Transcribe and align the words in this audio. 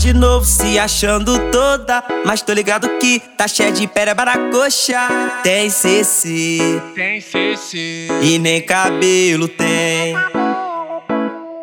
de 0.00 0.14
novo 0.14 0.46
se 0.46 0.78
achando 0.78 1.38
toda. 1.50 2.02
Mas 2.24 2.40
tô 2.40 2.54
ligado 2.54 2.88
que 2.98 3.20
tá 3.36 3.46
cheia 3.46 3.70
de 3.70 3.86
pera 3.86 4.14
para 4.14 4.36
coxa. 4.50 4.98
Tem 5.42 5.68
CC, 5.68 6.80
Tem 6.94 7.20
CC. 7.20 8.08
e 8.22 8.38
nem 8.38 8.62
cabelo 8.62 9.46
tem. 9.46 10.14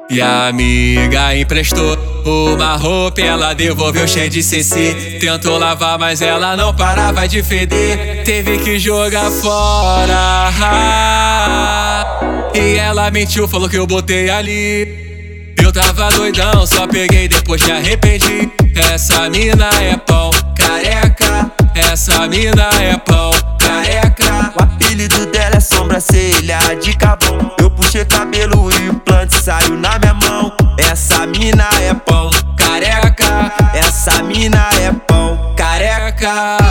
E 0.10 0.22
a 0.22 0.48
amiga 0.48 1.36
emprestou 1.36 1.98
uma 2.26 2.76
roupa, 2.78 3.20
ela 3.22 3.54
devolveu 3.54 4.08
cheia 4.08 4.30
de 4.30 4.44
CC. 4.44 5.18
Tentou 5.20 5.58
lavar, 5.58 5.98
mas 5.98 6.22
ela 6.22 6.56
não 6.56 6.74
parava 6.76 7.28
de 7.28 7.42
feder. 7.42 8.24
Teve 8.24 8.60
que 8.60 8.78
jogar 8.78 9.32
fora. 9.32 10.52
E 12.54 12.78
ela 12.78 13.10
mentiu, 13.10 13.48
falou 13.48 13.68
que 13.68 13.78
eu 13.78 13.88
botei 13.88 14.30
ali. 14.30 15.07
Tava 15.78 16.10
doidão, 16.10 16.66
só 16.66 16.88
peguei, 16.88 17.28
depois 17.28 17.62
me 17.62 17.72
arrependi. 17.72 18.52
Essa 18.92 19.30
mina 19.30 19.70
é 19.80 19.96
pão, 19.96 20.32
careca. 20.56 21.52
Essa 21.76 22.28
mina 22.28 22.68
é 22.82 22.98
pão, 22.98 23.30
careca. 23.60 24.54
O 24.58 24.64
apelido 24.64 25.28
dela 25.28 25.58
é 25.58 25.60
sobrancelha 25.60 26.58
de 26.82 26.98
cabão. 26.98 27.54
Eu 27.60 27.70
puxei 27.70 28.04
cabelo 28.06 28.72
e 28.72 28.90
o 28.90 28.92
implante 28.92 29.40
saiu 29.40 29.78
na 29.78 30.00
minha 30.00 30.16
mão. 30.16 30.52
Essa 30.80 31.28
mina 31.28 31.70
é 31.80 31.94
pão, 31.94 32.32
Careca, 32.58 33.54
essa 33.76 34.24
mina 34.24 34.70
é 34.82 34.92
pão. 34.92 35.54
careca. 35.56 36.67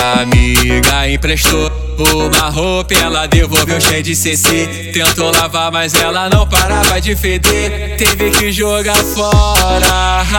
Amiga 0.00 1.08
emprestou 1.10 1.70
uma 1.98 2.48
roupa, 2.48 2.94
ela 2.94 3.26
devolveu 3.26 3.78
cheia 3.80 4.02
de 4.02 4.16
CC. 4.16 4.92
Tentou 4.94 5.30
lavar, 5.30 5.70
mas 5.70 5.94
ela 5.94 6.30
não 6.30 6.48
parava 6.48 6.98
de 7.00 7.14
feder. 7.14 7.96
Teve 7.98 8.30
que 8.30 8.50
jogar 8.50 8.96
fora. 8.96 10.30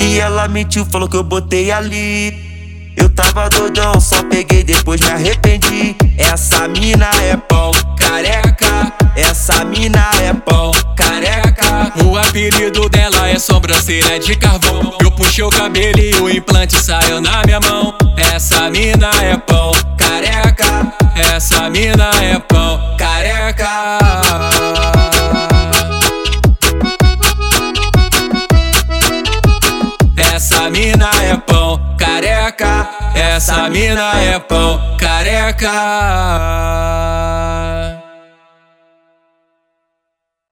E 0.00 0.18
ela 0.18 0.48
mentiu, 0.48 0.86
falou 0.86 1.08
que 1.08 1.16
eu 1.16 1.22
botei 1.22 1.70
ali. 1.70 2.48
Eu 2.96 3.08
tava 3.10 3.48
doidão, 3.50 4.00
só 4.00 4.22
peguei, 4.24 4.64
depois 4.64 5.00
me 5.00 5.10
arrependi. 5.10 5.94
Essa 6.16 6.66
mina 6.68 7.10
é 7.22 7.36
pão, 7.36 7.70
Careca, 7.98 8.92
essa 9.14 9.64
mina 9.64 10.10
é 10.22 10.32
pão. 10.32 10.72
Apelido 12.38 12.88
dela 12.88 13.28
é 13.28 13.36
sobrancelha 13.36 14.20
de 14.20 14.36
carvão. 14.36 14.96
Eu 15.02 15.10
puxei 15.10 15.42
o 15.42 15.50
cabelo 15.50 15.98
e 15.98 16.14
o 16.20 16.30
implante 16.30 16.80
saiu 16.80 17.20
na 17.20 17.42
minha 17.44 17.58
mão. 17.58 17.92
Essa 18.16 18.70
mina 18.70 19.10
é 19.20 19.36
pão, 19.36 19.72
careca. 19.96 20.92
Essa 21.16 21.68
mina 21.68 22.10
é 22.22 22.38
pão, 22.38 22.96
careca. 22.96 23.98
Essa 30.16 30.70
mina 30.70 31.10
é 31.20 31.36
pão, 31.36 31.96
careca. 31.98 32.88
Essa 33.16 33.68
mina 33.68 34.12
é 34.22 34.38
pão, 34.38 34.80
careca. 34.96 35.68